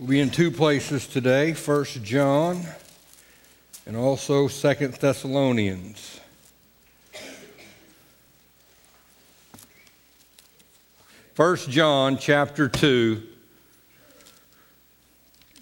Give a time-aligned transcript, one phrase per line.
[0.00, 2.64] We'll be in two places today, First John
[3.84, 6.18] and also Second Thessalonians.
[11.34, 13.22] First John chapter 2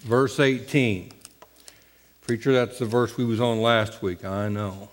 [0.03, 1.11] verse 18.
[2.21, 4.87] Preacher, that's the verse we was on last week, I know.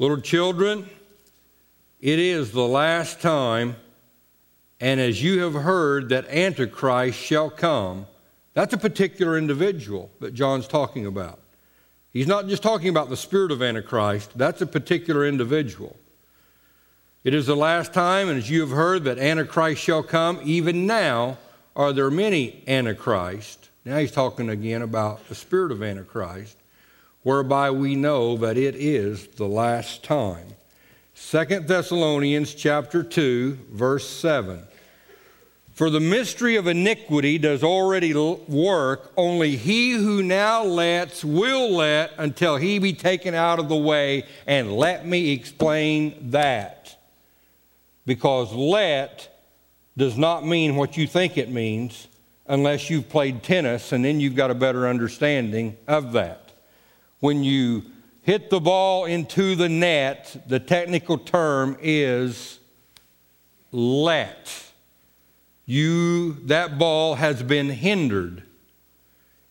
[0.00, 0.90] Little children,
[2.00, 3.76] it is the last time,
[4.80, 8.06] and as you have heard that Antichrist shall come,
[8.54, 11.40] that's a particular individual that John's talking about.
[12.12, 15.96] He's not just talking about the spirit of Antichrist, that's a particular individual.
[17.24, 20.40] It is the last time, and as you have heard, that Antichrist shall come.
[20.44, 21.38] Even now
[21.74, 23.70] are there many Antichrists.
[23.84, 26.56] Now he's talking again about the spirit of Antichrist,
[27.22, 30.46] whereby we know that it is the last time.
[31.14, 34.62] Second Thessalonians chapter 2, verse 7.
[35.74, 42.12] For the mystery of iniquity does already work, only he who now lets will let
[42.16, 44.24] until he be taken out of the way.
[44.46, 46.96] And let me explain that.
[48.06, 49.28] Because let
[49.96, 52.06] does not mean what you think it means
[52.46, 56.52] unless you've played tennis, and then you've got a better understanding of that.
[57.18, 57.82] When you
[58.22, 62.60] hit the ball into the net, the technical term is
[63.72, 64.64] let
[65.66, 68.42] you that ball has been hindered.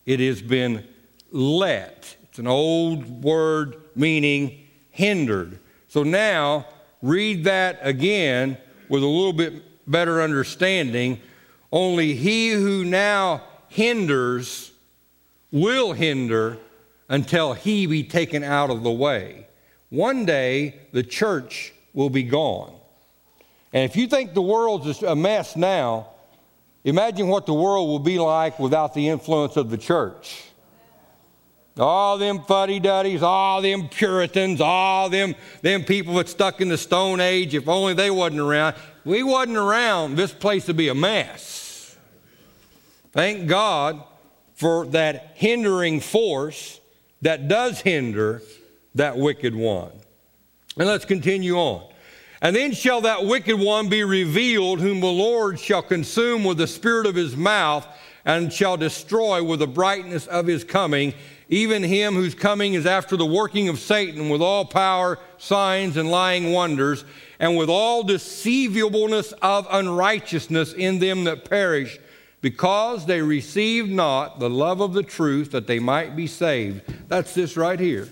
[0.06, 0.86] It has been
[1.30, 2.16] let.
[2.24, 5.58] It's an old word meaning hindered.
[5.88, 6.66] So now
[7.02, 11.20] read that again with a little bit better understanding.
[11.72, 14.72] Only he who now hinders
[15.50, 16.58] will hinder
[17.08, 19.46] until he be taken out of the way.
[19.88, 22.74] One day the church will be gone
[23.74, 26.06] and if you think the world's a mess now,
[26.84, 30.44] imagine what the world will be like without the influence of the church.
[31.76, 36.78] All them fuddy duddies, all them Puritans, all them, them people that stuck in the
[36.78, 38.76] Stone Age, if only they wasn't around.
[39.04, 41.96] We wasn't around, this place would be a mess.
[43.10, 44.04] Thank God
[44.54, 46.78] for that hindering force
[47.22, 48.40] that does hinder
[48.94, 49.90] that wicked one.
[50.76, 51.92] And let's continue on.
[52.44, 56.66] And then shall that wicked one be revealed, whom the Lord shall consume with the
[56.66, 57.86] spirit of his mouth,
[58.26, 61.14] and shall destroy with the brightness of his coming,
[61.48, 66.10] even him whose coming is after the working of Satan, with all power, signs, and
[66.10, 67.06] lying wonders,
[67.40, 71.98] and with all deceivableness of unrighteousness in them that perish,
[72.42, 76.82] because they received not the love of the truth that they might be saved.
[77.08, 78.10] That's this right here.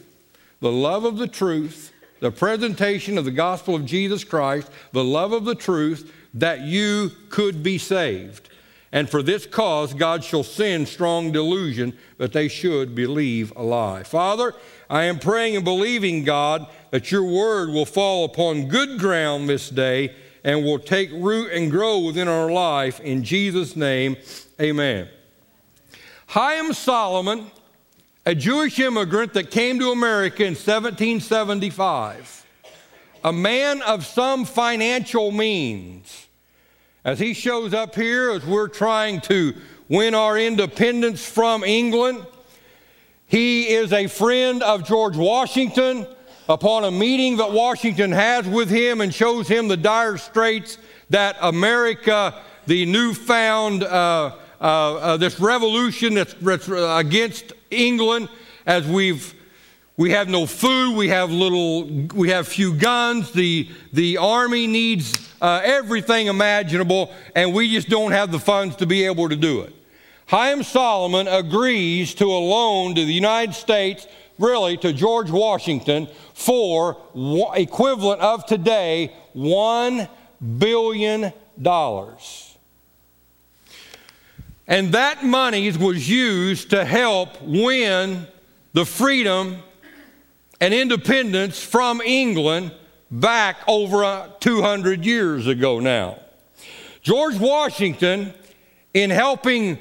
[0.61, 1.92] The love of the truth
[2.23, 7.11] the presentation of the gospel of Jesus Christ, the love of the truth, that you
[7.31, 8.49] could be saved.
[8.93, 14.05] And for this cause, God shall send strong delusion that they should believe a lie.
[14.05, 14.55] Father,
[14.89, 19.69] I am praying and believing, God, that your word will fall upon good ground this
[19.69, 23.01] day and will take root and grow within our life.
[23.01, 24.17] In Jesus' name,
[24.61, 25.09] amen.
[26.29, 27.51] Chaim Solomon
[28.25, 32.47] a Jewish immigrant that came to America in 1775,
[33.25, 36.29] a man of some financial means.
[37.05, 39.55] As he shows up here, as we're trying to
[39.89, 42.25] win our independence from England,
[43.27, 46.07] he is a friend of George Washington.
[46.49, 50.77] Upon a meeting that Washington has with him and shows him the dire straits
[51.11, 52.35] that America,
[52.67, 58.29] the newfound, uh, uh, uh, this revolution that's, that's against England
[58.67, 59.35] as we've
[59.97, 61.85] we have no food, we have little,
[62.15, 63.31] we have few guns.
[63.31, 68.87] The, the army needs uh, everything imaginable, and we just don't have the funds to
[68.87, 69.75] be able to do it.
[70.27, 74.07] Chaim Solomon agrees to a loan to the United States,
[74.39, 76.97] really to George Washington, for
[77.55, 80.09] equivalent of today $1
[80.59, 81.33] billion.
[84.67, 88.27] And that money was used to help win
[88.73, 89.59] the freedom
[90.61, 92.73] and independence from England
[93.11, 96.19] back over uh, 200 years ago now.
[97.03, 98.33] George Washington,
[98.95, 99.79] in helping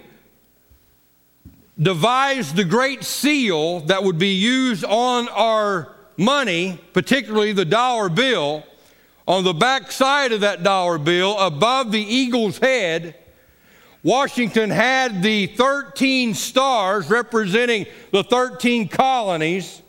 [1.79, 8.63] devise the great seal that would be used on our money, particularly the dollar bill,
[9.27, 13.15] on the back side of that dollar bill, above the eagle's head,
[14.03, 19.81] Washington had the 13 stars representing the 13 colonies.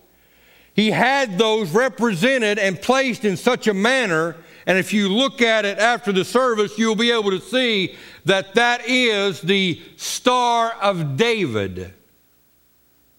[0.75, 4.37] He had those represented and placed in such a manner,
[4.67, 8.55] and if you look at it after the service, you'll be able to see that
[8.55, 11.93] that is the Star of David.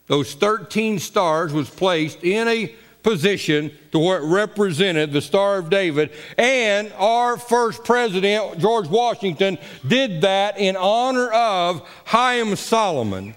[0.07, 5.69] Those 13 stars was placed in a position to where it represented the Star of
[5.69, 6.11] David.
[6.38, 9.57] And our first president, George Washington,
[9.88, 13.35] did that in honor of Haym Solomon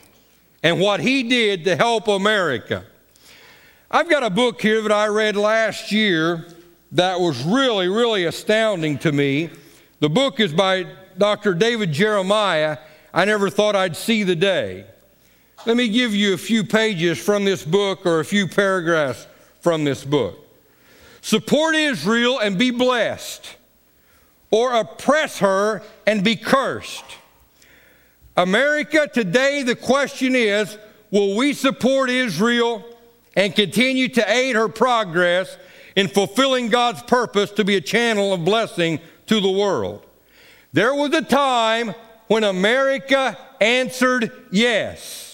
[0.62, 2.84] and what he did to help America.
[3.90, 6.46] I've got a book here that I read last year
[6.92, 9.50] that was really, really astounding to me.
[10.00, 10.86] The book is by
[11.18, 11.54] Dr.
[11.54, 12.78] David Jeremiah.
[13.12, 14.86] I never thought I'd see the day.
[15.66, 19.26] Let me give you a few pages from this book or a few paragraphs
[19.66, 20.38] from this book.
[21.22, 23.56] Support Israel and be blessed,
[24.52, 27.02] or oppress her and be cursed.
[28.36, 30.78] America, today the question is
[31.10, 32.84] will we support Israel
[33.34, 35.56] and continue to aid her progress
[35.96, 40.06] in fulfilling God's purpose to be a channel of blessing to the world?
[40.74, 41.92] There was a time
[42.28, 45.25] when America answered yes.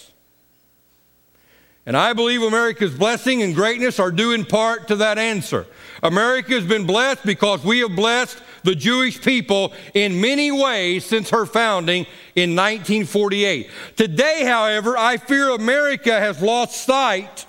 [1.85, 5.67] And I believe America's blessing and greatness are due in part to that answer.
[6.03, 11.31] America has been blessed because we have blessed the Jewish people in many ways since
[11.31, 12.07] her founding
[12.37, 13.69] in 1948.
[13.97, 17.47] Today, however, I fear America has lost sight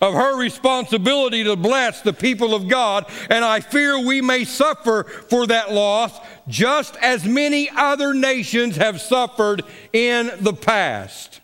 [0.00, 5.04] of her responsibility to bless the people of God, and I fear we may suffer
[5.04, 6.18] for that loss
[6.48, 9.62] just as many other nations have suffered
[9.92, 11.41] in the past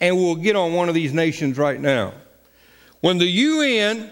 [0.00, 2.14] and we'll get on one of these nations right now.
[3.00, 4.10] When the UN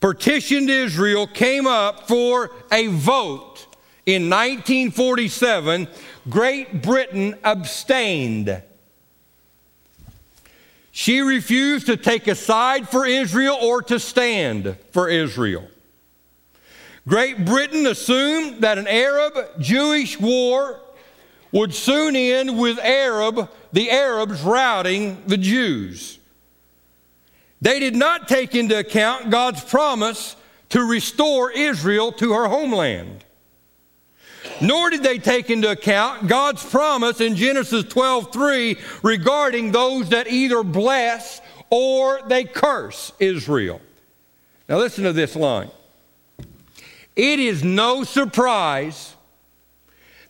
[0.00, 3.66] partitioned Israel came up for a vote
[4.04, 5.88] in 1947,
[6.28, 8.62] Great Britain abstained.
[10.90, 15.66] She refused to take a side for Israel or to stand for Israel.
[17.08, 20.80] Great Britain assumed that an Arab Jewish war
[21.52, 26.18] would soon end with Arab, the Arabs routing the Jews.
[27.60, 30.34] They did not take into account God's promise
[30.70, 33.24] to restore Israel to her homeland.
[34.60, 40.64] Nor did they take into account God's promise in Genesis 12:3 regarding those that either
[40.64, 41.40] bless
[41.70, 43.80] or they curse Israel.
[44.68, 45.70] Now listen to this line.
[47.14, 49.14] It is no surprise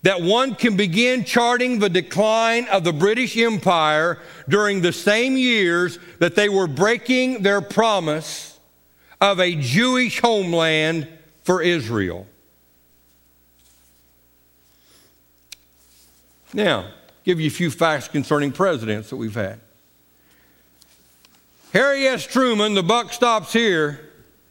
[0.03, 4.19] that one can begin charting the decline of the British Empire
[4.49, 8.59] during the same years that they were breaking their promise
[9.21, 11.07] of a Jewish homeland
[11.45, 12.27] for Israel.
[16.53, 16.91] Now,
[17.25, 19.61] give you a few facts concerning presidents that we've had.
[21.73, 22.27] Harry S.
[22.27, 24.01] Truman, the buck stops here,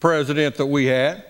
[0.00, 1.24] president that we had.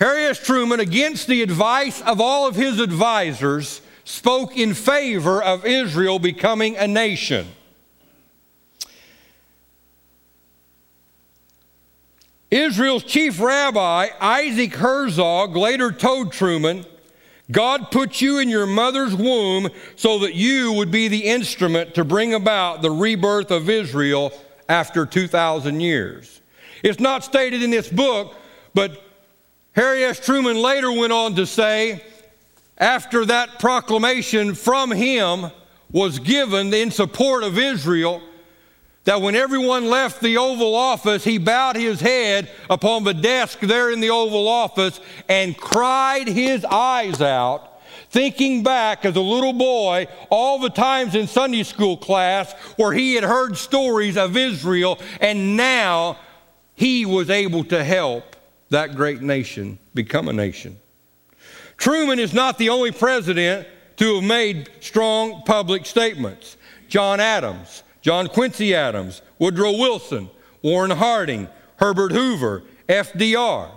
[0.00, 0.38] Harry S.
[0.38, 6.76] Truman, against the advice of all of his advisors, spoke in favor of Israel becoming
[6.76, 7.46] a nation.
[12.50, 16.86] Israel's chief rabbi, Isaac Herzog, later told Truman,
[17.50, 22.04] God put you in your mother's womb so that you would be the instrument to
[22.04, 24.32] bring about the rebirth of Israel
[24.68, 26.40] after 2,000 years.
[26.82, 28.34] It's not stated in this book,
[28.72, 29.02] but
[29.74, 30.20] Harry S.
[30.20, 32.02] Truman later went on to say,
[32.78, 35.50] after that proclamation from him
[35.90, 38.22] was given in support of Israel,
[39.04, 43.90] that when everyone left the Oval Office, he bowed his head upon the desk there
[43.90, 50.06] in the Oval Office and cried his eyes out, thinking back as a little boy
[50.30, 55.56] all the times in Sunday school class where he had heard stories of Israel, and
[55.56, 56.16] now
[56.76, 58.33] he was able to help
[58.74, 60.78] that great nation become a nation.
[61.76, 66.56] Truman is not the only president to have made strong public statements.
[66.88, 70.28] John Adams, John Quincy Adams, Woodrow Wilson,
[70.62, 73.70] Warren Harding, Herbert Hoover, FDR.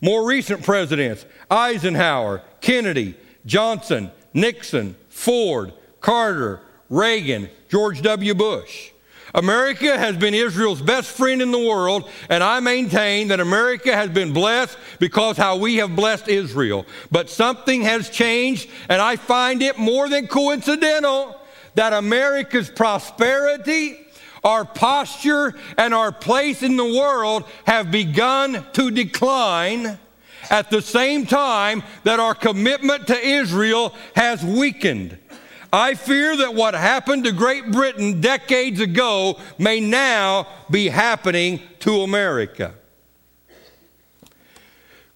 [0.00, 8.34] More recent presidents Eisenhower, Kennedy, Johnson, Nixon, Ford, Carter, Reagan, George W.
[8.34, 8.90] Bush.
[9.34, 14.10] America has been Israel's best friend in the world, and I maintain that America has
[14.10, 16.86] been blessed because how we have blessed Israel.
[17.10, 21.40] But something has changed, and I find it more than coincidental
[21.74, 23.98] that America's prosperity,
[24.42, 29.98] our posture, and our place in the world have begun to decline
[30.50, 35.18] at the same time that our commitment to Israel has weakened.
[35.72, 42.00] I fear that what happened to Great Britain decades ago may now be happening to
[42.00, 42.74] America.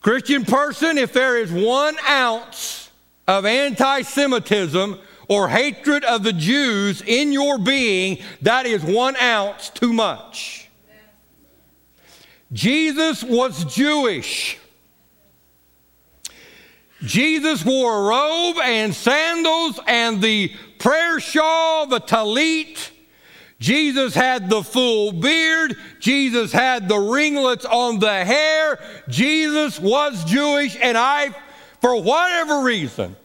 [0.00, 2.90] Christian person, if there is one ounce
[3.26, 9.70] of anti Semitism or hatred of the Jews in your being, that is one ounce
[9.70, 10.68] too much.
[12.52, 14.58] Jesus was Jewish.
[17.04, 22.90] Jesus wore a robe and sandals and the prayer shawl, the talit.
[23.58, 25.76] Jesus had the full beard.
[26.00, 28.80] Jesus had the ringlets on the hair.
[29.08, 31.30] Jesus was Jewish, and I,
[31.80, 33.16] for whatever reason,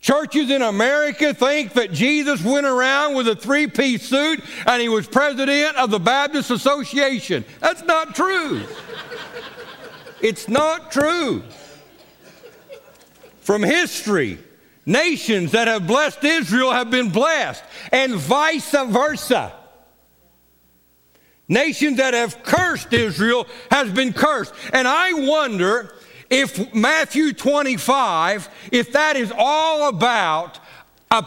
[0.00, 4.88] Churches in America think that Jesus went around with a three piece suit and he
[4.88, 7.44] was president of the Baptist Association.
[7.60, 8.62] That's not true.
[10.22, 11.42] it's not true.
[13.50, 14.38] From history,
[14.86, 19.52] nations that have blessed Israel have been blessed, and vice versa.
[21.48, 24.54] Nations that have cursed Israel has been cursed.
[24.72, 25.92] And I wonder
[26.30, 30.60] if Matthew 25, if that is all about
[31.10, 31.26] a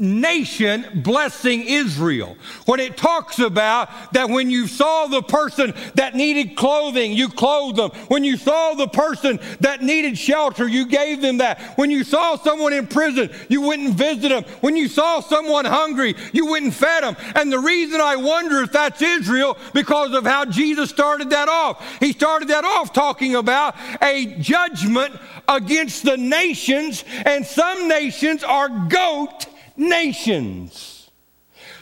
[0.00, 2.36] nation blessing Israel.
[2.64, 7.76] When it talks about that when you saw the person that needed clothing, you clothed
[7.76, 7.90] them.
[8.08, 11.60] When you saw the person that needed shelter, you gave them that.
[11.76, 14.44] When you saw someone in prison, you went and visited them.
[14.60, 17.16] When you saw someone hungry, you went and fed them.
[17.34, 22.00] And the reason I wonder if that's Israel, because of how Jesus started that off.
[22.00, 28.68] He started that off talking about a judgment against the nations, and some nations are
[28.68, 29.46] goat
[29.80, 31.10] nations.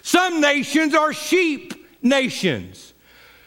[0.02, 2.94] Some nations are sheep nations.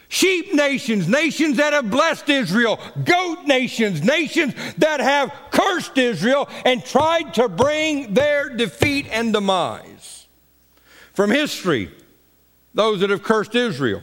[0.08, 6.84] Sheep nations, nations that have blessed Israel, goat nations, nations that have cursed Israel and
[6.84, 10.26] tried to bring their defeat and demise.
[11.14, 11.90] From history,
[12.74, 14.02] those that have cursed Israel.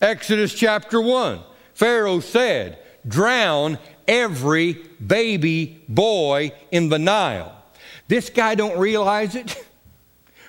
[0.00, 1.40] Exodus chapter 1
[1.74, 3.78] Pharaoh said, Drown
[4.08, 4.72] every
[5.04, 7.63] baby boy in the Nile.
[8.08, 9.64] This guy don't realize it,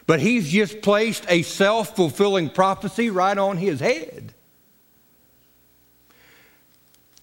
[0.08, 4.34] but he's just placed a self-fulfilling prophecy right on his head.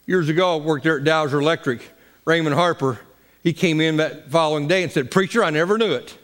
[0.06, 1.82] Years ago, I worked there at Dowser Electric.
[2.24, 3.00] Raymond Harper,
[3.42, 6.16] he came in that following day and said, Preacher, I never knew it.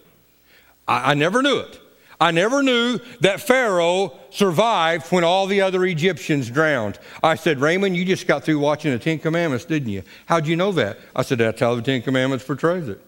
[0.86, 1.80] I, I never knew it.
[2.20, 6.98] I never knew that Pharaoh survived when all the other Egyptians drowned.
[7.22, 10.02] I said, Raymond, you just got through watching the Ten Commandments, didn't you?
[10.26, 10.98] How'd you know that?
[11.14, 13.00] I said, That's how the Ten Commandments portrays it.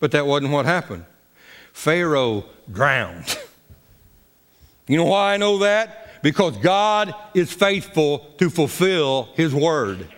[0.00, 1.04] But that wasn't what happened.
[1.72, 3.38] Pharaoh drowned.
[4.88, 6.20] You know why I know that?
[6.22, 10.08] Because God is faithful to fulfill his word.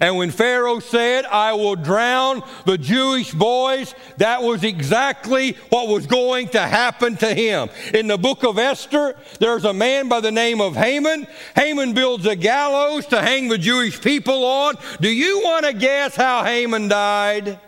[0.00, 6.06] And when Pharaoh said, I will drown the Jewish boys, that was exactly what was
[6.06, 7.68] going to happen to him.
[7.94, 11.26] In the book of Esther, there's a man by the name of Haman.
[11.54, 14.76] Haman builds a gallows to hang the Jewish people on.
[15.00, 17.58] Do you want to guess how Haman died?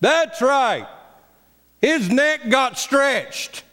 [0.00, 0.86] That's right.
[1.80, 3.64] His neck got stretched.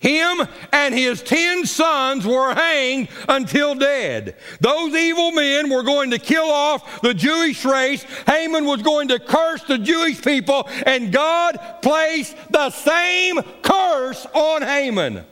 [0.00, 4.36] Him and his ten sons were hanged until dead.
[4.60, 8.04] Those evil men were going to kill off the Jewish race.
[8.26, 14.62] Haman was going to curse the Jewish people, and God placed the same curse on
[14.62, 15.24] Haman.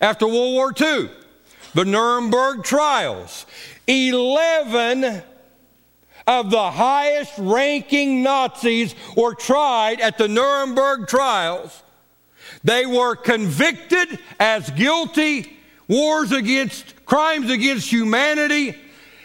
[0.00, 1.10] After World War II,
[1.74, 3.44] the Nuremberg trials,
[3.88, 5.22] 11
[6.28, 11.82] of the highest ranking Nazis were tried at the Nuremberg trials.
[12.62, 15.56] They were convicted as guilty
[15.88, 18.76] wars against crimes against humanity,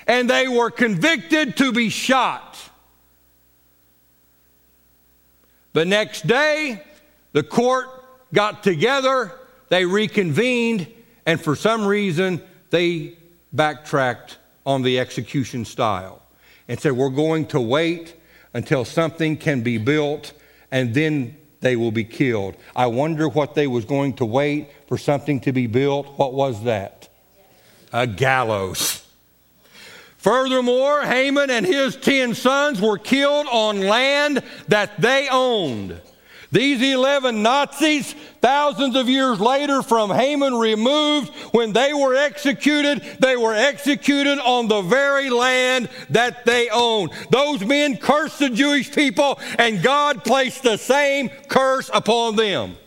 [0.07, 2.57] and they were convicted to be shot.
[5.73, 6.81] The next day,
[7.33, 7.87] the court
[8.31, 9.33] got together,
[9.67, 10.87] they reconvened,
[11.25, 13.17] and for some reason, they
[13.51, 16.22] backtracked on the execution style
[16.67, 18.15] and said, We're going to wait
[18.53, 20.33] until something can be built
[20.71, 22.55] and then they will be killed.
[22.75, 26.17] I wonder what they was going to wait for something to be built.
[26.17, 27.09] What was that?
[27.93, 29.05] A gallows.
[30.17, 35.99] Furthermore, Haman and his ten sons were killed on land that they owned.
[36.53, 43.35] These 11 Nazis, thousands of years later from Haman removed, when they were executed, they
[43.35, 47.09] were executed on the very land that they owned.
[47.31, 52.77] Those men cursed the Jewish people, and God placed the same curse upon them.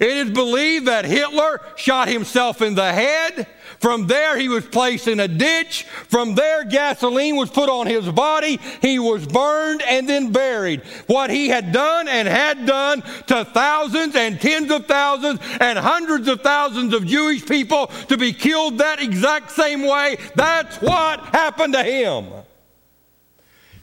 [0.00, 3.46] It is believed that Hitler shot himself in the head.
[3.80, 5.84] From there, he was placed in a ditch.
[6.08, 8.60] From there, gasoline was put on his body.
[8.82, 10.82] He was burned and then buried.
[11.06, 16.28] What he had done and had done to thousands and tens of thousands and hundreds
[16.28, 21.72] of thousands of Jewish people to be killed that exact same way, that's what happened
[21.72, 22.26] to him.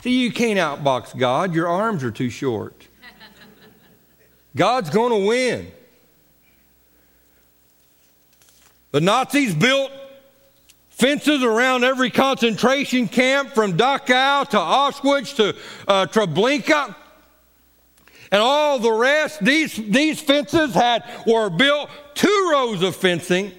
[0.03, 2.87] See, you can't outbox God, your arms are too short.
[4.55, 5.71] God's going to win.
[8.97, 9.91] The Nazis built
[10.89, 15.55] fences around every concentration camp from Dachau to Auschwitz to
[15.87, 16.95] uh, Treblinka.
[18.31, 23.51] And all the rest, these, these fences had, were built two rows of fencing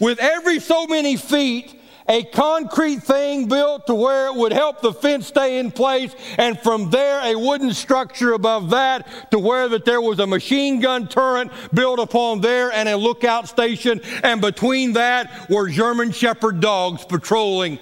[0.00, 1.77] with every so many feet
[2.08, 6.58] a concrete thing built to where it would help the fence stay in place, and
[6.60, 11.06] from there a wooden structure above that to where that there was a machine gun
[11.06, 17.04] turret built upon there and a lookout station, and between that were German shepherd dogs
[17.04, 17.78] patrolling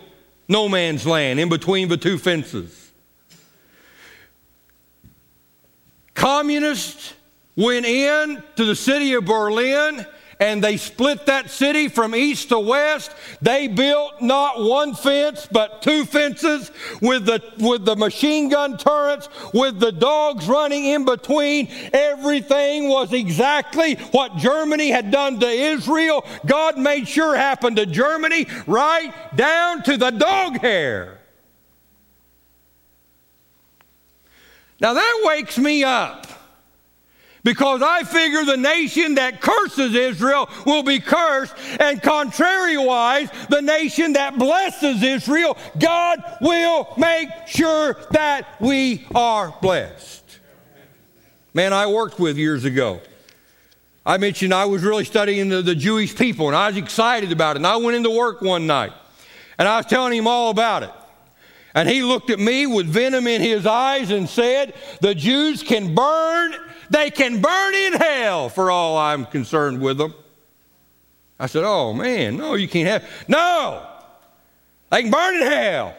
[0.48, 2.92] no man's land in between the two fences.
[6.14, 7.12] Communists
[7.54, 10.04] went in to the city of Berlin
[10.38, 13.12] and they split that city from east to west.
[13.40, 19.28] They built not one fence, but two fences with the, with the machine gun turrets,
[19.54, 21.68] with the dogs running in between.
[21.92, 26.24] Everything was exactly what Germany had done to Israel.
[26.44, 31.20] God made sure happened to Germany right down to the dog hair.
[34.78, 36.25] Now that wakes me up
[37.46, 44.14] because I figure the nation that curses Israel will be cursed, and contrariwise, the nation
[44.14, 50.24] that blesses Israel, God will make sure that we are blessed.
[51.54, 53.00] Man, I worked with years ago.
[54.04, 57.54] I mentioned I was really studying the, the Jewish people, and I was excited about
[57.54, 57.58] it.
[57.60, 58.92] And I went into work one night,
[59.56, 60.90] and I was telling him all about it.
[61.76, 65.94] And he looked at me with venom in his eyes and said, The Jews can
[65.94, 66.56] burn
[66.90, 70.14] they can burn in hell for all I'm concerned with them.
[71.38, 73.28] I said, Oh man, no, you can't have.
[73.28, 73.86] No!
[74.90, 75.96] They can burn in hell.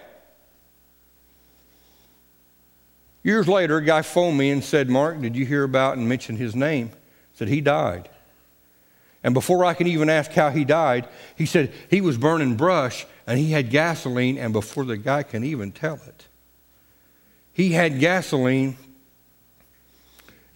[3.24, 6.38] Years later, a guy phoned me and said, Mark, did you hear about and mention
[6.38, 6.91] his name?
[6.94, 6.98] I
[7.38, 8.09] said, He died.
[9.24, 13.05] And before I can even ask how he died, he said he was burning brush
[13.25, 16.27] and he had gasoline, and before the guy can even tell it,
[17.51, 18.77] he had gasoline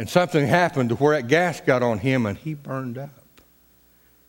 [0.01, 3.11] and something happened to where that gas got on him and he burned up.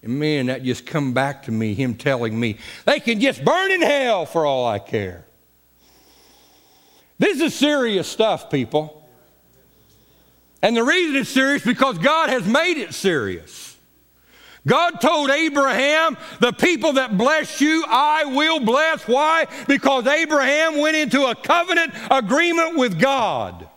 [0.03, 3.71] And man, that just come back to me, him telling me, they can just burn
[3.71, 5.25] in hell for all I care.
[7.19, 9.09] This is serious stuff, people.
[10.61, 13.75] And the reason it's serious because God has made it serious.
[14.67, 19.09] God told Abraham, the people that bless you, I will bless.
[19.09, 19.47] Why?
[19.67, 23.71] Because Abraham went into a covenant agreement with God.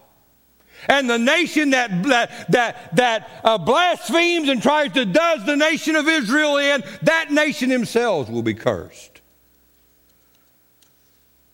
[0.88, 5.96] And the nation that, that, that, that uh, blasphemes and tries to does the nation
[5.96, 9.22] of Israel in, that nation themselves will be cursed.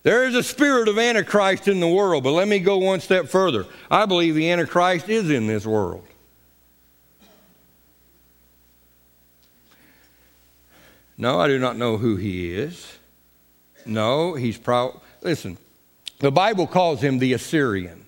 [0.04, 3.28] There is a spirit of Antichrist in the world, but let me go one step
[3.28, 3.68] further.
[3.90, 6.06] I believe the Antichrist is in this world.
[11.18, 12.98] No, I do not know who he is.
[13.86, 15.58] No, he's probably, listen,
[16.18, 18.01] the Bible calls him the Assyrian.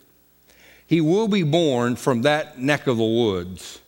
[0.93, 3.79] He will be born from that neck of the woods.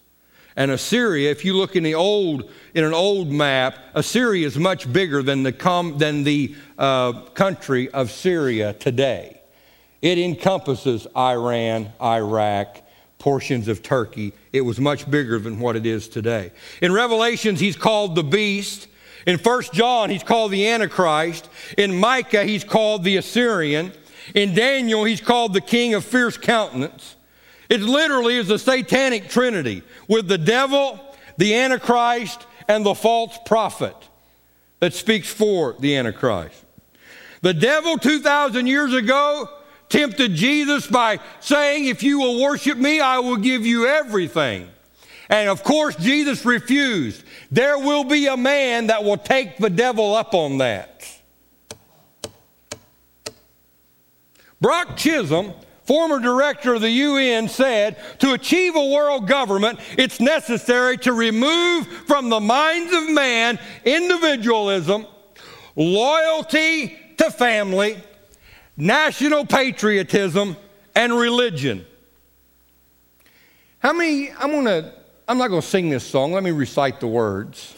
[0.56, 4.92] And Assyria, if you look in the old in an old map, Assyria is much
[4.92, 9.40] bigger than the com, than the uh, country of Syria today.
[10.02, 12.82] It encompasses Iran, Iraq,
[13.20, 14.34] portions of Turkey.
[14.52, 16.54] It was much bigger than what it is today.
[16.82, 18.88] In Revelations, he's called the beast.
[19.28, 21.50] In First John, he's called the Antichrist.
[21.78, 23.92] In Micah, he's called the Assyrian.
[24.34, 27.16] In Daniel, he's called the king of fierce countenance.
[27.70, 31.00] It literally is the satanic trinity with the devil,
[31.38, 33.96] the Antichrist, and the false prophet
[34.80, 36.64] that speaks for the Antichrist.
[37.42, 39.50] The devil 2,000 years ago
[39.90, 44.68] tempted Jesus by saying, If you will worship me, I will give you everything.
[45.30, 47.24] And of course, Jesus refused.
[47.52, 51.08] There will be a man that will take the devil up on that.
[54.66, 60.98] Brock Chisholm, former director of the UN, said to achieve a world government, it's necessary
[60.98, 65.06] to remove from the minds of man individualism,
[65.76, 67.96] loyalty to family,
[68.76, 70.58] national patriotism,
[70.96, 71.86] and religion.
[73.78, 74.96] How many, I'm to
[75.28, 76.34] I'm not to sing this song.
[76.34, 77.76] Let me recite the words.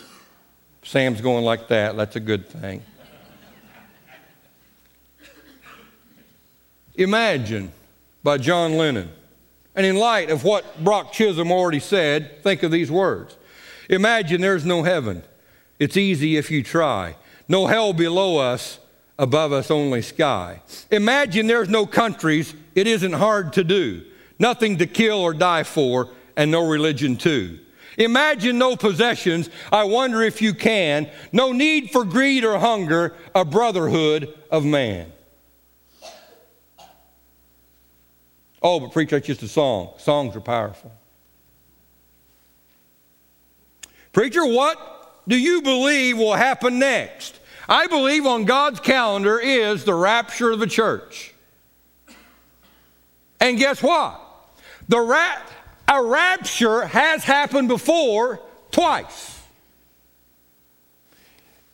[0.84, 1.98] Sam's going like that.
[1.98, 2.82] That's a good thing.
[6.98, 7.72] Imagine
[8.24, 9.10] by John Lennon.
[9.76, 13.38] And in light of what Brock Chisholm already said, think of these words.
[13.90, 15.24] Imagine there's no heaven.
[15.80, 17.16] It's easy if you try.
[17.48, 18.80] No hell below us,
[19.20, 20.62] above us only sky.
[20.92, 22.56] Imagine there's no countries.
[22.74, 24.04] It isn't hard to do.
[24.40, 27.60] Nothing to kill or die for, and no religion too.
[27.98, 29.50] Imagine no possessions.
[29.72, 31.10] I wonder if you can.
[31.32, 35.12] No need for greed or hunger, a brotherhood of man.
[38.70, 39.94] Oh, but preacher, that's just a song.
[39.98, 40.92] Songs are powerful.
[44.12, 47.40] Preacher, what do you believe will happen next?
[47.70, 51.34] I believe on God's calendar is the rapture of the church.
[53.40, 54.20] And guess what?
[54.90, 55.44] The ra-
[55.88, 59.40] a rapture has happened before twice.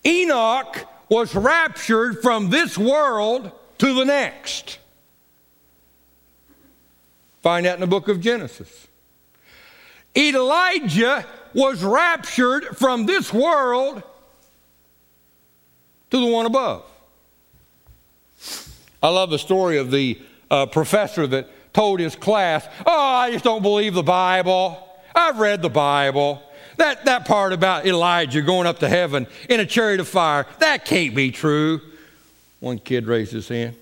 [0.06, 4.78] Enoch was raptured from this world to the next.
[7.44, 8.88] Find that in the book of Genesis.
[10.16, 14.02] Elijah was raptured from this world
[16.10, 16.86] to the one above.
[19.02, 23.44] I love the story of the uh, professor that told his class, Oh, I just
[23.44, 24.88] don't believe the Bible.
[25.14, 26.42] I've read the Bible.
[26.78, 30.86] That, that part about Elijah going up to heaven in a chariot of fire, that
[30.86, 31.82] can't be true.
[32.62, 33.76] One kid raised his hand.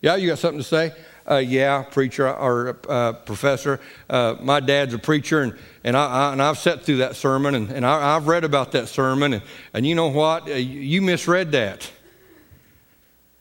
[0.00, 0.92] Yeah, you got something to say?
[1.30, 3.80] Uh, yeah, preacher or uh, professor.
[4.08, 7.54] Uh, my dad's a preacher, and, and, I, I, and I've sat through that sermon,
[7.54, 9.42] and, and I, have read about that sermon, and,
[9.74, 10.48] and you know what?
[10.48, 11.90] Uh, you misread that.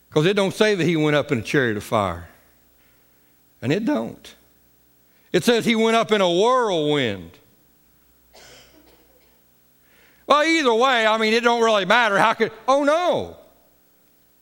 [0.09, 2.27] Because it don't say that he went up in a chariot of fire.
[3.61, 4.35] And it don't.
[5.31, 7.31] It says he went up in a whirlwind.
[10.25, 12.17] Well, either way, I mean, it don't really matter.
[12.17, 13.37] How could, oh no.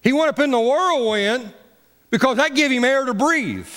[0.02, 1.54] He went up in the whirlwind
[2.10, 3.68] because that gave him air to breathe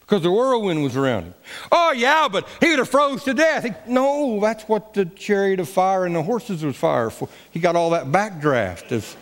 [0.00, 1.34] because the whirlwind was around him.
[1.72, 3.64] Oh, yeah, but he would have froze to death.
[3.64, 7.28] He, no, that's what the chariot of fire and the horses was fire for.
[7.50, 9.16] He got all that backdraft as,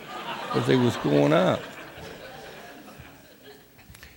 [0.52, 1.60] as they was going up.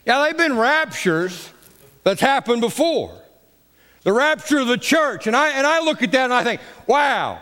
[0.06, 1.50] Yeah, they've been raptures
[2.04, 3.14] that's happened before.
[4.04, 5.28] The rapture of the church.
[5.28, 7.42] And I, and I look at that and I think, wow,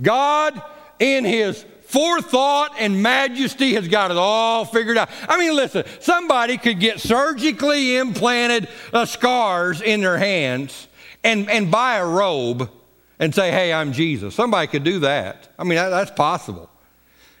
[0.00, 0.60] God
[0.98, 5.08] in his forethought and majesty has got it all figured out.
[5.28, 10.88] I mean, listen, somebody could get surgically implanted uh, scars in their hands
[11.22, 12.70] and, and buy a robe
[13.18, 14.34] and say, hey, I'm Jesus.
[14.34, 15.48] Somebody could do that.
[15.58, 16.70] I mean, that, that's possible.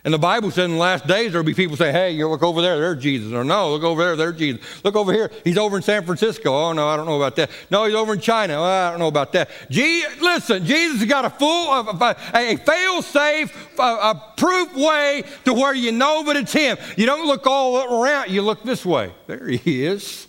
[0.06, 2.44] And the Bible said in the last days there'll be people say, hey, you look
[2.44, 3.32] over there, there's Jesus.
[3.32, 4.62] Or no, look over there, there's Jesus.
[4.84, 6.54] Look over here, he's over in San Francisco.
[6.54, 7.50] Oh, no, I don't know about that.
[7.72, 8.54] No, he's over in China.
[8.54, 9.50] Oh, I don't know about that.
[9.68, 15.24] Je- listen, Jesus has got a full, a, a fail safe, a, a proof way
[15.44, 16.78] to where you know that it's him.
[16.96, 19.12] You don't look all around, you look this way.
[19.26, 20.28] There he is.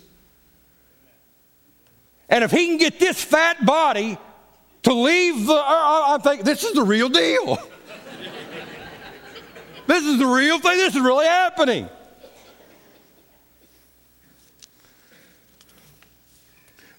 [2.28, 4.18] And if he can get this fat body
[4.82, 7.62] to leave the, I think this is the real deal.
[9.88, 10.76] This is the real thing.
[10.76, 11.88] This is really happening.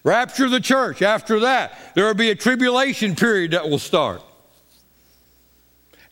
[0.02, 1.00] Rapture of the church.
[1.00, 4.22] After that, there will be a tribulation period that will start.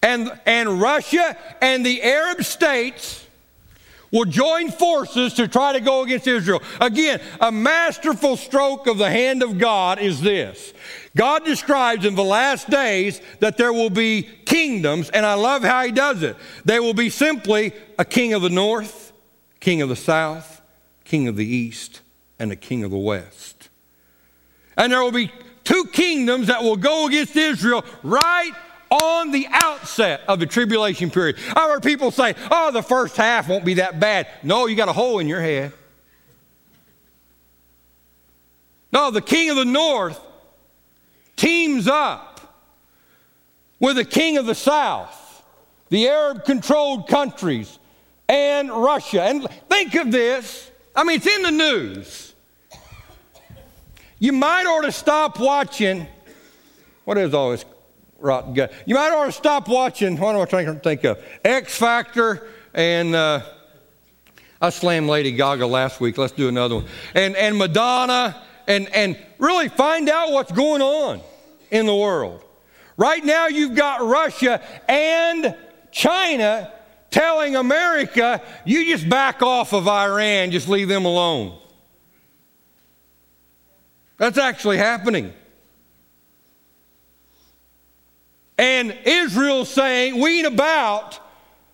[0.04, 3.26] And, and Russia and the Arab states
[4.12, 6.62] will join forces to try to go against Israel.
[6.80, 10.72] Again, a masterful stroke of the hand of God is this
[11.16, 15.84] God describes in the last days that there will be kingdoms, and I love how
[15.84, 16.36] he does it.
[16.64, 19.12] There will be simply a king of the north,
[19.60, 20.60] king of the south,
[21.04, 22.02] king of the east,
[22.38, 23.68] and a king of the west.
[24.76, 25.32] And there will be
[25.64, 28.52] two kingdoms that will go against Israel right
[28.90, 31.36] on the outset of the tribulation period.
[31.54, 34.28] I heard people say, oh, the first half won't be that bad.
[34.42, 35.72] No, you got a hole in your head.
[38.92, 40.18] No, the king of the north
[41.38, 42.40] teams up
[43.80, 45.42] with the king of the south,
[45.88, 47.78] the Arab controlled countries,
[48.28, 49.22] and Russia.
[49.22, 52.34] And think of this I mean, it's in the news.
[54.18, 56.08] You might ought to stop watching.
[57.04, 57.64] What is all this
[58.18, 58.72] rotten gut.
[58.84, 61.24] You might ought to stop watching, what am I trying to think of?
[61.44, 63.42] X Factor and uh,
[64.60, 66.18] I slammed Lady Gaga last week.
[66.18, 66.86] Let's do another one.
[67.14, 71.20] And, and Madonna and, and really find out what's going on
[71.70, 72.44] in the world.
[72.96, 75.56] Right now, you've got Russia and
[75.90, 76.72] China
[77.10, 81.58] telling America, you just back off of Iran, just leave them alone.
[84.18, 85.32] That's actually happening.
[88.58, 91.20] And Israel's saying, we ain't about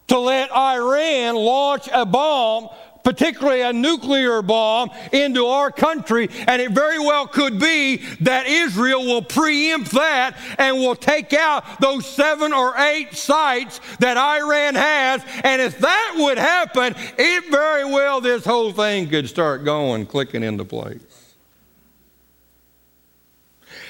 [0.09, 2.69] to let Iran launch a bomb
[3.05, 6.29] particularly a nuclear bomb, into our country.
[6.49, 11.81] And it very well could be that Israel will preempt that and will take out
[11.81, 15.23] those seven or eight sites that Iran has.
[15.45, 20.43] And if that would happen, it very well, this whole thing could start going, clicking
[20.43, 21.03] into place.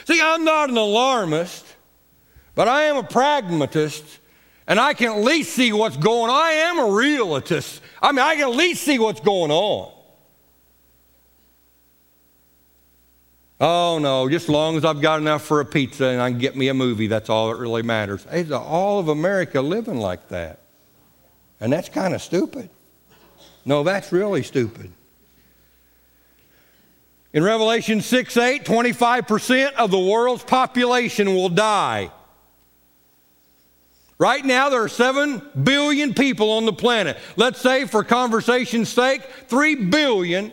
[0.07, 1.65] See, I'm not an alarmist,
[2.55, 4.05] but I am a pragmatist
[4.67, 6.37] and I can at least see what's going on.
[6.37, 7.81] I am a realist.
[8.05, 9.91] I mean, I can at least see what's going on.
[13.59, 16.39] Oh no, just as long as I've got enough for a pizza and I can
[16.39, 18.27] get me a movie, that's all that really matters.
[18.31, 20.59] It's all of America living like that.
[21.61, 22.69] And that's kind of stupid.
[23.65, 24.93] No, that's really stupid.
[27.33, 32.11] In Revelation 6 8, 25% of the world's population will die.
[34.19, 37.19] Right now, there are 7 billion people on the planet.
[37.37, 40.53] Let's say, for conversation's sake, 3 billion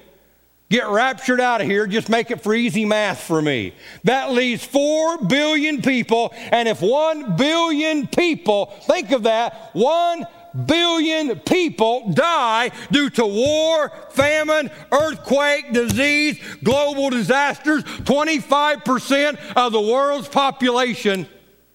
[0.71, 1.86] get raptured out of here.
[1.86, 3.74] Just make it for easy math for me.
[4.06, 6.34] That leaves 4 billion people.
[6.34, 10.26] And if 1 billion people, think of that, 1
[10.65, 17.84] billion people die due to war, famine, earthquake, disease, global disasters.
[17.84, 21.28] 25% of the world's population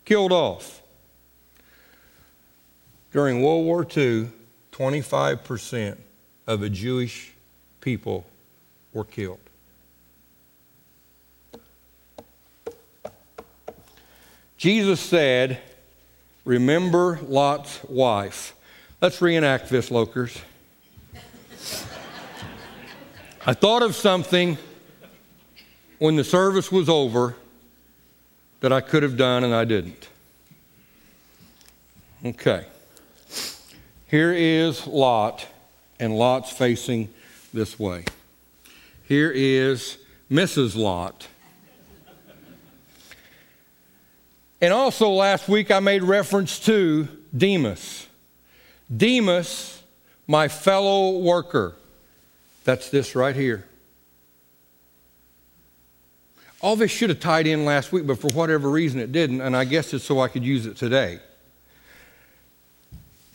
[0.04, 0.75] killed off.
[3.16, 4.28] During World War II,
[4.72, 5.96] 25%
[6.46, 7.32] of the Jewish
[7.80, 8.26] people
[8.92, 9.38] were killed.
[14.58, 15.62] Jesus said,
[16.44, 18.54] Remember Lot's wife.
[19.00, 20.38] Let's reenact this, Lokers.
[23.46, 24.58] I thought of something
[25.98, 27.34] when the service was over
[28.60, 30.06] that I could have done and I didn't.
[32.22, 32.66] Okay.
[34.08, 35.46] Here is Lot,
[35.98, 37.12] and Lot's facing
[37.52, 38.04] this way.
[39.02, 39.98] Here is
[40.30, 40.76] Mrs.
[40.76, 41.26] Lot.
[44.60, 48.06] And also last week I made reference to Demas.
[48.94, 49.82] Demas,
[50.28, 51.74] my fellow worker.
[52.62, 53.66] That's this right here.
[56.60, 59.56] All this should have tied in last week, but for whatever reason it didn't, and
[59.56, 61.18] I guess it's so I could use it today.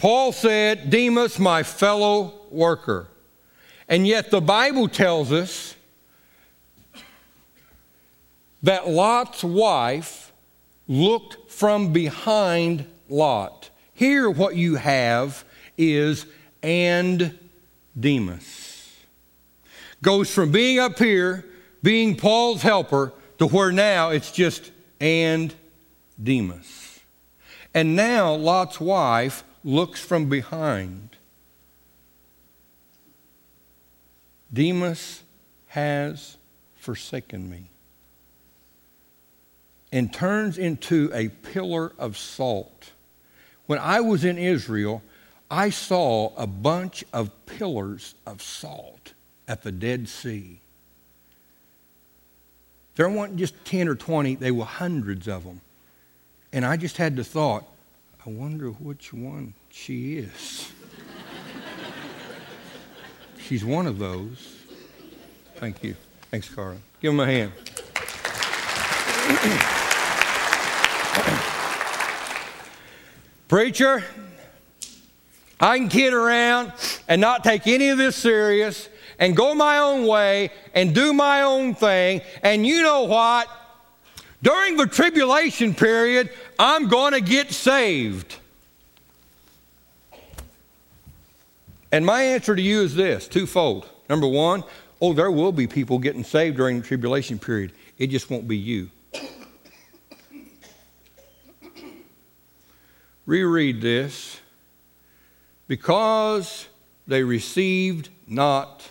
[0.02, 3.08] Paul said, Demas, my fellow worker.
[3.88, 5.76] And yet the Bible tells us
[8.64, 10.34] that Lot's wife
[10.88, 13.70] looked from behind Lot.
[13.94, 15.44] Here, what you have
[15.78, 16.26] is
[16.64, 17.38] and
[18.00, 18.98] Demas.
[20.02, 21.46] Goes from being up here,
[21.84, 25.54] being Paul's helper, to where now it's just and
[26.24, 27.02] Demas.
[27.76, 31.10] And now Lot's wife looks from behind.
[34.54, 35.24] Demas
[35.68, 36.38] has
[36.76, 37.70] forsaken me
[39.92, 42.92] and turns into a pillar of salt.
[43.66, 45.02] When I was in Israel,
[45.50, 49.14] I saw a bunch of pillars of salt
[49.48, 50.60] at the Dead Sea.
[52.96, 55.62] There weren't just 10 or 20, they were hundreds of them.
[56.54, 57.66] And I just had the thought,
[58.24, 60.72] I wonder which one she is.
[63.40, 64.60] She's one of those.
[65.56, 65.96] Thank you.
[66.30, 66.78] Thanks, Carla.
[67.02, 67.52] Give him a hand.
[73.48, 74.04] Preacher,
[75.60, 76.74] I can kid around
[77.08, 81.42] and not take any of this serious and go my own way and do my
[81.42, 82.22] own thing.
[82.44, 83.50] And you know what?
[84.44, 88.38] During the tribulation period, I'm going to get saved.
[91.92, 93.88] And my answer to you is this twofold.
[94.10, 94.64] Number one,
[95.02, 98.58] oh, there will be people getting saved during the tribulation period, it just won't be
[98.58, 98.90] you.
[103.26, 104.40] Reread this.
[105.68, 106.68] Because
[107.08, 108.90] they received not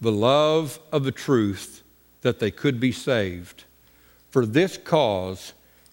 [0.00, 1.82] the love of the truth
[2.22, 3.64] that they could be saved.
[4.34, 5.52] For this cause,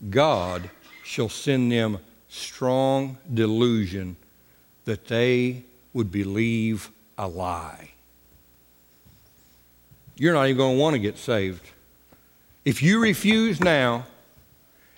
[0.10, 0.72] God
[1.04, 4.16] shall send them strong delusion
[4.86, 5.62] that they
[5.94, 7.92] would believe a lie.
[10.18, 11.62] You're not even going to want to get saved.
[12.66, 14.08] If you refuse now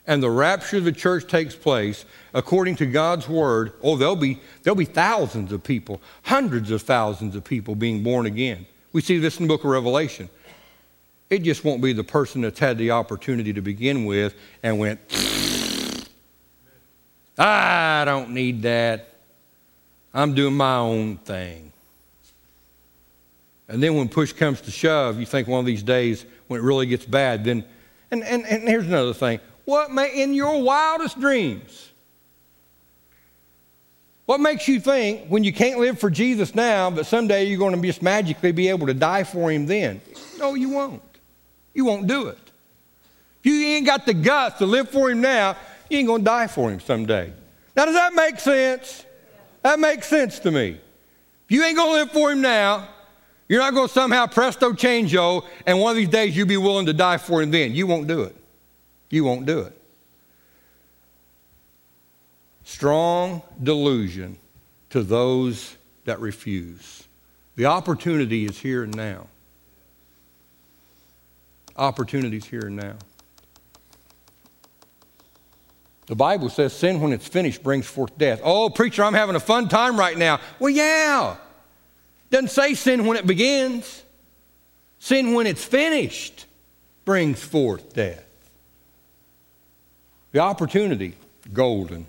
[0.08, 4.40] and the rapture of the church takes place according to God's word, oh, there'll be,
[4.62, 8.66] there'll be thousands of people, hundreds of thousands of people being born again.
[8.94, 10.30] We see this in the book of Revelation.
[11.30, 15.00] It just won't be the person that's had the opportunity to begin with and went
[17.38, 19.10] I don't need that.
[20.14, 21.72] I'm doing my own thing.
[23.68, 26.64] And then when push comes to shove, you think one of these days when it
[26.64, 27.64] really gets bad, then,
[28.12, 29.40] and, and, and here's another thing.
[29.66, 31.90] What may, in your wildest dreams,
[34.26, 37.76] what makes you think when you can't live for Jesus now, but someday you're going
[37.76, 40.02] to just magically be able to die for him then?
[40.38, 41.02] No, you won't.
[41.74, 42.38] You won't do it.
[43.40, 45.58] If you ain't got the guts to live for him now,
[45.90, 47.34] you ain't going to die for him someday.
[47.76, 49.06] Now, does that make sense?
[49.64, 50.80] That makes sense to me.
[51.46, 52.88] If you ain't going to live for him now,
[53.50, 56.86] you're not going to somehow presto changeo, and one of these days you'll be willing
[56.86, 57.74] to die for him then.
[57.74, 58.36] You won't do it.
[59.10, 59.78] You won't do it.
[62.64, 64.38] Strong delusion
[64.92, 67.04] to those that refuse.
[67.56, 69.28] The opportunity is here and now.
[71.76, 72.96] Opportunities here and now.
[76.06, 78.42] The Bible says sin, when it's finished, brings forth death.
[78.44, 80.40] Oh, preacher, I'm having a fun time right now.
[80.60, 81.38] Well, yeah.
[82.30, 84.04] Doesn't say sin when it begins.
[85.00, 86.46] Sin, when it's finished,
[87.06, 88.26] brings forth death.
[90.32, 91.16] The opportunity,
[91.52, 92.06] golden.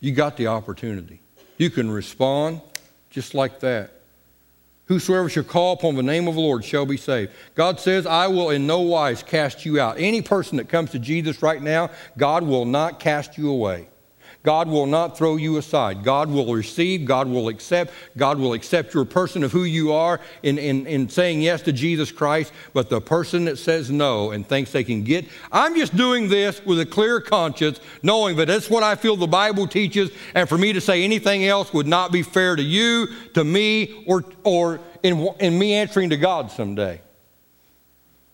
[0.00, 1.20] You got the opportunity.
[1.56, 2.60] You can respond
[3.10, 3.93] just like that.
[4.86, 7.32] Whosoever shall call upon the name of the Lord shall be saved.
[7.54, 9.98] God says, I will in no wise cast you out.
[9.98, 13.88] Any person that comes to Jesus right now, God will not cast you away.
[14.44, 16.04] God will not throw you aside.
[16.04, 20.20] God will receive, God will accept, God will accept your person of who you are
[20.42, 22.52] in, in, in saying yes to Jesus Christ.
[22.74, 26.62] But the person that says no and thinks they can get, I'm just doing this
[26.66, 30.58] with a clear conscience, knowing that that's what I feel the Bible teaches, and for
[30.58, 34.78] me to say anything else would not be fair to you, to me, or, or
[35.02, 37.00] in, in me answering to God someday.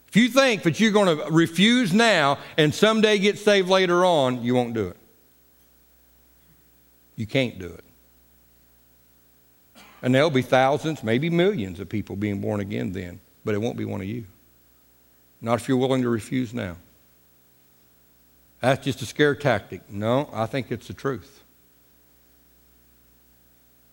[0.09, 4.43] If you think that you're going to refuse now and someday get saved later on,
[4.43, 4.97] you won't do it.
[7.21, 7.85] You can't do it.
[10.01, 13.77] And there'll be thousands, maybe millions of people being born again then, but it won't
[13.77, 14.25] be one of you.
[15.43, 16.79] Not if you're willing to refuse now.
[18.63, 19.83] That's just a scare tactic.
[19.91, 21.45] No, I think it's the truth.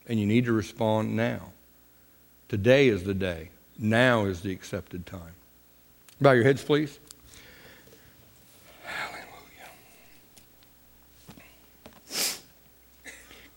[0.07, 1.51] And you need to respond now.
[2.47, 3.49] Today is the day.
[3.77, 5.35] Now is the accepted time.
[6.21, 6.97] Bow your heads, please.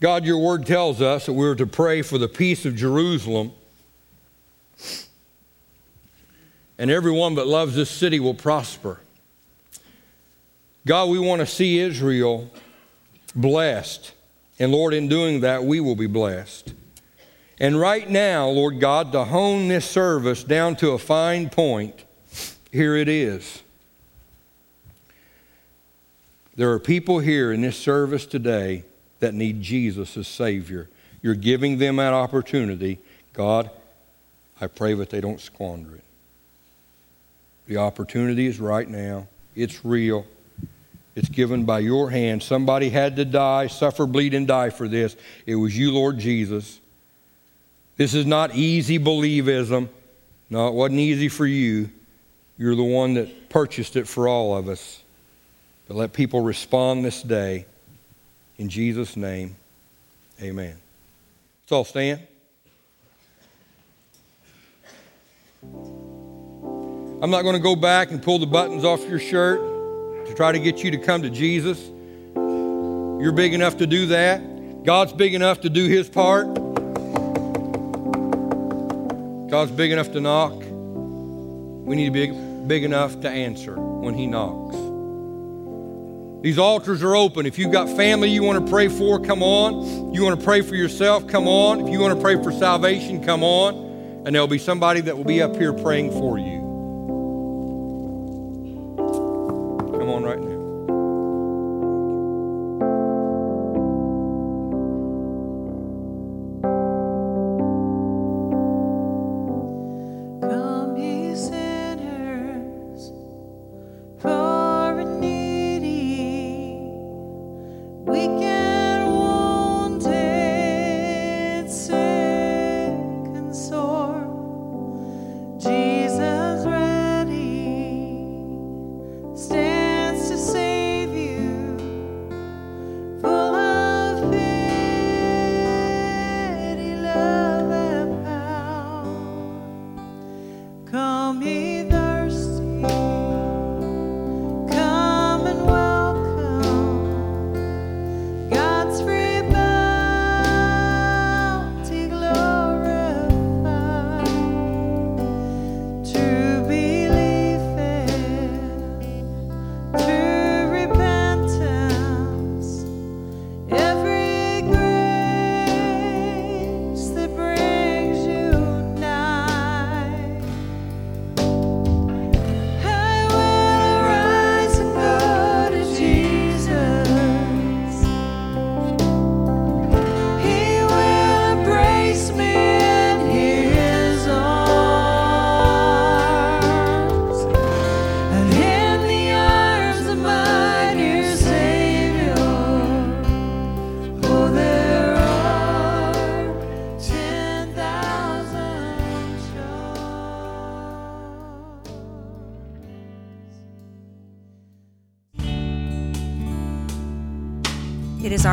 [0.00, 3.52] God, your word tells us that we're to pray for the peace of Jerusalem.
[6.78, 9.00] And everyone that loves this city will prosper.
[10.86, 12.50] God, we want to see Israel
[13.36, 14.14] blessed.
[14.58, 16.72] And Lord, in doing that, we will be blessed.
[17.58, 22.04] And right now, Lord God, to hone this service down to a fine point,
[22.72, 23.62] here it is.
[26.56, 28.84] There are people here in this service today
[29.20, 30.88] that need Jesus as Savior.
[31.22, 32.98] You're giving them that opportunity.
[33.32, 33.70] God,
[34.60, 36.04] I pray that they don't squander it.
[37.66, 40.26] The opportunity is right now, it's real.
[41.16, 42.42] It's given by your hand.
[42.42, 45.16] Somebody had to die, suffer, bleed, and die for this.
[45.44, 46.80] It was you, Lord Jesus.
[47.96, 49.88] This is not easy believism.
[50.48, 51.90] No, it wasn't easy for you.
[52.56, 55.02] You're the one that purchased it for all of us.
[55.88, 57.66] But let people respond this day.
[58.60, 59.56] In Jesus' name,
[60.42, 60.76] amen.
[61.62, 62.20] Let's all stand.
[65.62, 69.60] I'm not going to go back and pull the buttons off your shirt
[70.26, 71.82] to try to get you to come to Jesus.
[72.36, 74.84] You're big enough to do that.
[74.84, 76.52] God's big enough to do his part.
[79.48, 80.52] God's big enough to knock.
[81.86, 84.76] We need to be big enough to answer when he knocks.
[86.42, 87.44] These altars are open.
[87.44, 90.14] If you've got family you want to pray for, come on.
[90.14, 91.80] You want to pray for yourself, come on.
[91.80, 93.74] If you want to pray for salvation, come on.
[94.24, 96.60] And there'll be somebody that will be up here praying for you.
[99.98, 100.49] Come on right now.